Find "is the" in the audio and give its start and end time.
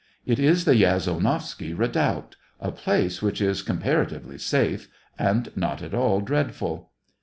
0.39-0.73